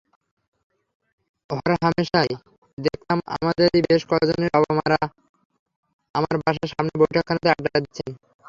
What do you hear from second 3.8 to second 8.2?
বেশ কজনের বাবা–মারা আমার বাসার সামনের বৈঠকখানাতে আড্ডা দিচ্ছেন।